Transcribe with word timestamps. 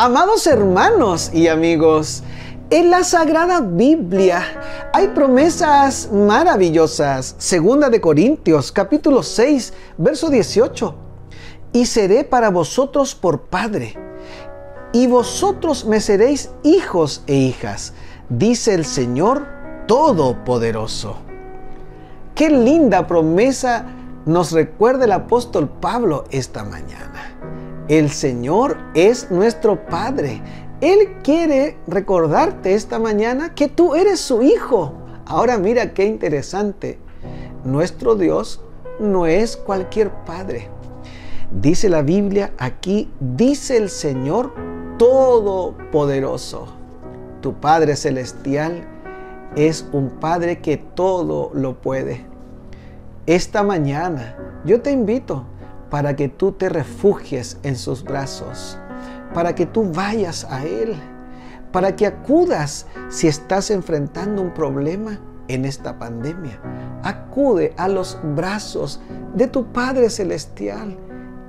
Amados 0.00 0.46
hermanos 0.46 1.32
y 1.34 1.48
amigos, 1.48 2.22
en 2.70 2.88
la 2.88 3.02
Sagrada 3.02 3.60
Biblia 3.60 4.44
hay 4.92 5.08
promesas 5.08 6.08
maravillosas. 6.12 7.34
Segunda 7.38 7.90
de 7.90 8.00
Corintios, 8.00 8.70
capítulo 8.70 9.24
6, 9.24 9.72
verso 9.96 10.30
18. 10.30 10.94
Y 11.72 11.86
seré 11.86 12.22
para 12.22 12.50
vosotros 12.50 13.16
por 13.16 13.46
Padre, 13.46 13.96
y 14.92 15.08
vosotros 15.08 15.84
me 15.84 15.98
seréis 15.98 16.50
hijos 16.62 17.24
e 17.26 17.34
hijas, 17.34 17.92
dice 18.28 18.74
el 18.74 18.84
Señor 18.84 19.48
Todopoderoso. 19.88 21.16
Qué 22.36 22.50
linda 22.50 23.08
promesa 23.08 23.84
nos 24.26 24.52
recuerda 24.52 25.06
el 25.06 25.12
apóstol 25.12 25.68
Pablo 25.68 26.22
esta 26.30 26.62
mañana. 26.62 27.34
El 27.88 28.10
Señor 28.10 28.76
es 28.92 29.30
nuestro 29.30 29.86
Padre. 29.86 30.42
Él 30.82 31.08
quiere 31.22 31.78
recordarte 31.86 32.74
esta 32.74 32.98
mañana 32.98 33.54
que 33.54 33.68
tú 33.68 33.94
eres 33.94 34.20
su 34.20 34.42
hijo. 34.42 34.92
Ahora 35.24 35.56
mira 35.56 35.94
qué 35.94 36.04
interesante. 36.04 36.98
Nuestro 37.64 38.14
Dios 38.14 38.60
no 39.00 39.24
es 39.24 39.56
cualquier 39.56 40.10
Padre. 40.26 40.68
Dice 41.50 41.88
la 41.88 42.02
Biblia 42.02 42.52
aquí, 42.58 43.10
dice 43.20 43.78
el 43.78 43.88
Señor 43.88 44.52
Todopoderoso. 44.98 46.66
Tu 47.40 47.54
Padre 47.54 47.96
Celestial 47.96 48.86
es 49.56 49.88
un 49.92 50.10
Padre 50.10 50.60
que 50.60 50.76
todo 50.76 51.50
lo 51.54 51.80
puede. 51.80 52.26
Esta 53.24 53.62
mañana 53.62 54.36
yo 54.66 54.82
te 54.82 54.90
invito 54.90 55.46
para 55.90 56.16
que 56.16 56.28
tú 56.28 56.52
te 56.52 56.68
refugies 56.68 57.58
en 57.62 57.76
sus 57.76 58.02
brazos, 58.02 58.78
para 59.34 59.54
que 59.54 59.66
tú 59.66 59.90
vayas 59.92 60.44
a 60.44 60.64
Él, 60.64 60.94
para 61.72 61.94
que 61.96 62.06
acudas 62.06 62.86
si 63.08 63.28
estás 63.28 63.70
enfrentando 63.70 64.42
un 64.42 64.52
problema 64.52 65.20
en 65.48 65.64
esta 65.64 65.98
pandemia. 65.98 66.60
Acude 67.02 67.72
a 67.76 67.88
los 67.88 68.18
brazos 68.34 69.00
de 69.34 69.46
tu 69.46 69.72
Padre 69.72 70.10
Celestial 70.10 70.96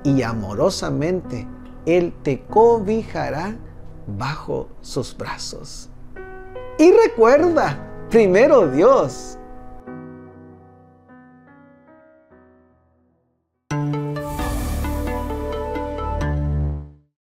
y 0.02 0.22
amorosamente 0.22 1.46
Él 1.86 2.14
te 2.22 2.42
cobijará 2.46 3.56
bajo 4.06 4.68
sus 4.80 5.16
brazos. 5.16 5.90
Y 6.78 6.92
recuerda, 6.92 7.78
primero 8.08 8.68
Dios 8.68 9.38